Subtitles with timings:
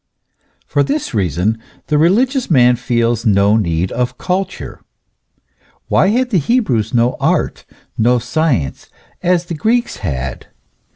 [0.65, 4.81] For this reason the religious man feels no need of culture.
[5.89, 7.65] Why had the Hebrews no art,
[7.99, 8.89] no science,
[9.21, 10.47] as the Greeks had